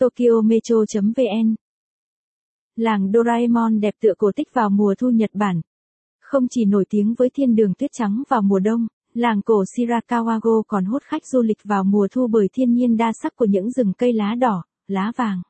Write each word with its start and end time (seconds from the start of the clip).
Tokyo 0.00 0.40
Metro.vn 0.44 1.54
Làng 2.76 3.12
Doraemon 3.12 3.80
đẹp 3.80 3.94
tựa 4.00 4.12
cổ 4.18 4.30
tích 4.36 4.48
vào 4.54 4.70
mùa 4.70 4.94
thu 4.98 5.10
Nhật 5.10 5.30
Bản. 5.34 5.60
Không 6.20 6.46
chỉ 6.50 6.64
nổi 6.64 6.84
tiếng 6.90 7.14
với 7.18 7.30
thiên 7.34 7.54
đường 7.54 7.74
tuyết 7.74 7.90
trắng 7.92 8.22
vào 8.28 8.42
mùa 8.42 8.58
đông, 8.58 8.86
làng 9.14 9.42
cổ 9.42 9.64
Shirakawago 9.76 10.62
còn 10.62 10.84
hút 10.84 11.02
khách 11.02 11.26
du 11.26 11.42
lịch 11.42 11.58
vào 11.64 11.84
mùa 11.84 12.08
thu 12.12 12.26
bởi 12.26 12.48
thiên 12.52 12.72
nhiên 12.72 12.96
đa 12.96 13.12
sắc 13.22 13.36
của 13.36 13.44
những 13.44 13.70
rừng 13.70 13.92
cây 13.98 14.12
lá 14.12 14.34
đỏ, 14.34 14.62
lá 14.88 15.12
vàng. 15.16 15.42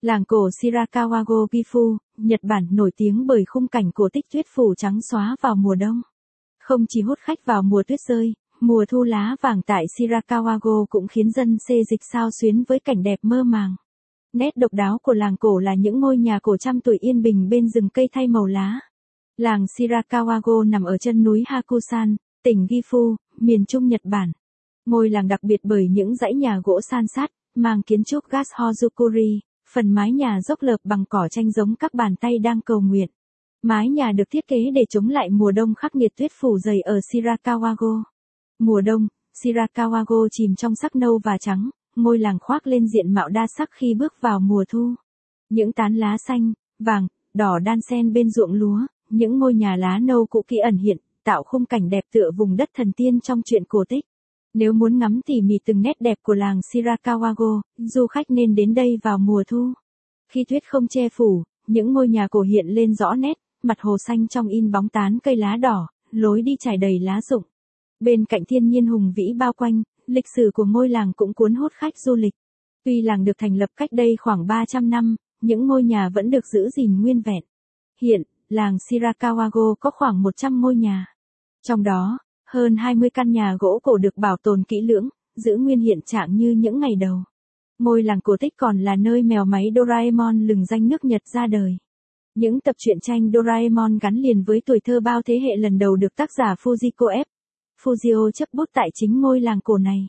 Làng 0.00 0.24
cổ 0.24 0.48
Shirakawago 0.48 1.46
Gifu, 1.46 1.96
Nhật 2.16 2.40
Bản 2.42 2.68
nổi 2.70 2.90
tiếng 2.96 3.26
bởi 3.26 3.44
khung 3.46 3.68
cảnh 3.68 3.90
cổ 3.94 4.08
tích 4.12 4.24
tuyết 4.32 4.46
phủ 4.54 4.74
trắng 4.74 5.00
xóa 5.10 5.36
vào 5.40 5.56
mùa 5.56 5.74
đông. 5.74 6.02
Không 6.60 6.84
chỉ 6.88 7.02
hút 7.02 7.18
khách 7.18 7.44
vào 7.44 7.62
mùa 7.62 7.82
tuyết 7.86 8.00
rơi, 8.08 8.32
mùa 8.60 8.84
thu 8.88 9.02
lá 9.02 9.36
vàng 9.40 9.62
tại 9.62 9.84
Shirakawago 9.98 10.86
cũng 10.86 11.06
khiến 11.08 11.30
dân 11.30 11.56
xê 11.68 11.74
dịch 11.90 12.00
sao 12.12 12.30
xuyến 12.40 12.64
với 12.68 12.78
cảnh 12.80 13.02
đẹp 13.02 13.18
mơ 13.22 13.42
màng. 13.42 13.76
Nét 14.32 14.56
độc 14.56 14.72
đáo 14.72 14.98
của 15.02 15.12
làng 15.12 15.36
cổ 15.36 15.58
là 15.58 15.74
những 15.74 16.00
ngôi 16.00 16.18
nhà 16.18 16.38
cổ 16.42 16.56
trăm 16.56 16.80
tuổi 16.80 16.98
yên 17.00 17.22
bình 17.22 17.48
bên 17.48 17.68
rừng 17.68 17.88
cây 17.88 18.08
thay 18.12 18.28
màu 18.28 18.46
lá. 18.46 18.80
Làng 19.36 19.64
Shirakawago 19.64 20.70
nằm 20.70 20.84
ở 20.84 20.98
chân 20.98 21.22
núi 21.22 21.44
Hakusan, 21.46 22.16
tỉnh 22.44 22.66
Gifu, 22.66 23.16
miền 23.36 23.66
trung 23.66 23.88
Nhật 23.88 24.00
Bản. 24.04 24.32
Ngôi 24.86 25.10
làng 25.10 25.28
đặc 25.28 25.42
biệt 25.42 25.60
bởi 25.62 25.88
những 25.88 26.16
dãy 26.16 26.34
nhà 26.34 26.60
gỗ 26.64 26.80
san 26.90 27.04
sát, 27.14 27.30
mang 27.54 27.82
kiến 27.82 28.04
trúc 28.04 28.24
gas 28.30 28.48
hozukuri, 28.52 29.38
phần 29.72 29.90
mái 29.90 30.12
nhà 30.12 30.40
dốc 30.40 30.62
lợp 30.62 30.80
bằng 30.84 31.04
cỏ 31.08 31.28
tranh 31.30 31.50
giống 31.50 31.74
các 31.74 31.94
bàn 31.94 32.16
tay 32.16 32.38
đang 32.38 32.60
cầu 32.60 32.80
nguyện. 32.80 33.08
Mái 33.62 33.88
nhà 33.88 34.12
được 34.12 34.30
thiết 34.30 34.46
kế 34.46 34.70
để 34.74 34.84
chống 34.88 35.08
lại 35.08 35.30
mùa 35.30 35.52
đông 35.52 35.74
khắc 35.74 35.94
nghiệt 35.94 36.12
tuyết 36.16 36.30
phủ 36.40 36.58
dày 36.58 36.80
ở 36.80 36.98
Shirakawago. 36.98 38.02
Mùa 38.58 38.80
đông, 38.80 39.08
Shirakawago 39.42 40.28
chìm 40.30 40.54
trong 40.54 40.74
sắc 40.74 40.96
nâu 40.96 41.20
và 41.24 41.38
trắng, 41.38 41.70
ngôi 41.96 42.18
làng 42.18 42.38
khoác 42.40 42.66
lên 42.66 42.88
diện 42.88 43.14
mạo 43.14 43.28
đa 43.28 43.46
sắc 43.58 43.70
khi 43.72 43.94
bước 43.94 44.14
vào 44.20 44.40
mùa 44.40 44.64
thu. 44.68 44.94
Những 45.50 45.72
tán 45.72 45.94
lá 45.94 46.16
xanh, 46.28 46.52
vàng, 46.78 47.06
đỏ 47.34 47.58
đan 47.58 47.80
xen 47.90 48.12
bên 48.12 48.30
ruộng 48.30 48.52
lúa, 48.52 48.80
những 49.10 49.38
ngôi 49.38 49.54
nhà 49.54 49.76
lá 49.76 49.98
nâu 49.98 50.26
cũ 50.26 50.42
kỹ 50.48 50.56
ẩn 50.56 50.76
hiện, 50.76 50.96
tạo 51.24 51.42
khung 51.42 51.64
cảnh 51.64 51.90
đẹp 51.90 52.04
tựa 52.12 52.30
vùng 52.36 52.56
đất 52.56 52.70
thần 52.74 52.92
tiên 52.92 53.20
trong 53.20 53.42
truyện 53.42 53.64
cổ 53.68 53.84
tích. 53.88 54.04
Nếu 54.54 54.72
muốn 54.72 54.98
ngắm 54.98 55.20
tỉ 55.26 55.40
mỉ 55.40 55.54
từng 55.64 55.82
nét 55.82 56.00
đẹp 56.00 56.18
của 56.22 56.34
làng 56.34 56.60
Shirakawago, 56.60 57.60
du 57.76 58.06
khách 58.06 58.30
nên 58.30 58.54
đến 58.54 58.74
đây 58.74 58.98
vào 59.02 59.18
mùa 59.18 59.42
thu. 59.48 59.72
Khi 60.32 60.44
tuyết 60.44 60.62
không 60.68 60.88
che 60.88 61.08
phủ, 61.08 61.42
những 61.66 61.92
ngôi 61.92 62.08
nhà 62.08 62.28
cổ 62.30 62.40
hiện 62.40 62.66
lên 62.66 62.94
rõ 62.94 63.14
nét, 63.14 63.38
mặt 63.62 63.80
hồ 63.80 63.96
xanh 64.06 64.28
trong 64.28 64.48
in 64.48 64.70
bóng 64.70 64.88
tán 64.88 65.18
cây 65.22 65.36
lá 65.36 65.56
đỏ, 65.56 65.88
lối 66.10 66.42
đi 66.42 66.56
trải 66.60 66.76
đầy 66.76 66.98
lá 66.98 67.20
rụng. 67.20 67.42
Bên 68.00 68.24
cạnh 68.24 68.44
thiên 68.44 68.68
nhiên 68.68 68.86
hùng 68.86 69.12
vĩ 69.16 69.32
bao 69.38 69.52
quanh, 69.52 69.82
lịch 70.06 70.24
sử 70.36 70.50
của 70.54 70.64
ngôi 70.64 70.88
làng 70.88 71.12
cũng 71.16 71.34
cuốn 71.34 71.54
hút 71.54 71.72
khách 71.72 71.98
du 71.98 72.14
lịch. 72.14 72.34
Tuy 72.84 73.02
làng 73.02 73.24
được 73.24 73.38
thành 73.38 73.56
lập 73.56 73.70
cách 73.76 73.92
đây 73.92 74.16
khoảng 74.20 74.46
300 74.46 74.90
năm, 74.90 75.16
những 75.40 75.66
ngôi 75.66 75.82
nhà 75.82 76.08
vẫn 76.14 76.30
được 76.30 76.46
giữ 76.46 76.68
gìn 76.76 77.02
nguyên 77.02 77.20
vẹn. 77.20 77.44
Hiện, 78.02 78.22
làng 78.48 78.76
Shirakawago 78.76 79.74
có 79.80 79.90
khoảng 79.90 80.22
100 80.22 80.60
ngôi 80.60 80.76
nhà. 80.76 81.06
Trong 81.62 81.82
đó, 81.82 82.18
hơn 82.46 82.76
20 82.76 83.10
căn 83.10 83.30
nhà 83.30 83.56
gỗ 83.60 83.80
cổ 83.82 83.98
được 83.98 84.16
bảo 84.16 84.36
tồn 84.42 84.62
kỹ 84.64 84.80
lưỡng, 84.80 85.08
giữ 85.36 85.56
nguyên 85.56 85.80
hiện 85.80 85.98
trạng 86.06 86.36
như 86.36 86.50
những 86.50 86.80
ngày 86.80 86.96
đầu. 87.00 87.16
Ngôi 87.78 88.02
làng 88.02 88.20
cổ 88.20 88.36
tích 88.40 88.52
còn 88.56 88.78
là 88.78 88.96
nơi 88.96 89.22
mèo 89.22 89.44
máy 89.44 89.70
Doraemon 89.76 90.46
lừng 90.46 90.64
danh 90.64 90.88
nước 90.88 91.04
Nhật 91.04 91.22
ra 91.34 91.46
đời. 91.46 91.76
Những 92.34 92.60
tập 92.60 92.76
truyện 92.78 93.00
tranh 93.00 93.30
Doraemon 93.30 93.98
gắn 93.98 94.14
liền 94.14 94.42
với 94.42 94.60
tuổi 94.66 94.80
thơ 94.80 95.00
bao 95.00 95.22
thế 95.22 95.40
hệ 95.40 95.56
lần 95.56 95.78
đầu 95.78 95.96
được 95.96 96.16
tác 96.16 96.30
giả 96.38 96.54
Fujiko 96.62 97.22
F. 97.22 97.24
Fujio 97.82 98.30
chấp 98.30 98.48
bút 98.52 98.70
tại 98.72 98.88
chính 98.94 99.20
ngôi 99.20 99.40
làng 99.40 99.60
cổ 99.60 99.78
này. 99.78 100.06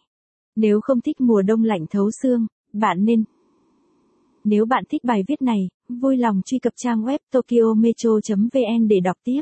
Nếu 0.56 0.82
không 0.82 1.02
thích 1.02 1.22
mùa 1.22 1.42
đông 1.42 1.64
lạnh 1.64 1.86
thấu 1.90 2.12
xương, 2.12 2.48
bạn 2.74 3.06
nên. 3.06 3.24
Nếu 4.44 4.66
bạn 4.66 4.84
thích 4.90 5.04
bài 5.04 5.24
viết 5.28 5.42
này, 5.42 5.70
vui 5.90 6.18
lòng 6.18 6.42
truy 6.46 6.60
cập 6.60 6.74
trang 6.76 7.04
web 7.04 7.20
tokyometro.vn 7.32 8.88
để 8.88 9.00
đọc 9.00 9.18
tiếp. 9.24 9.42